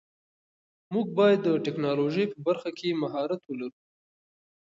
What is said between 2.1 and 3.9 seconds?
په برخه کې مهارت ولرو.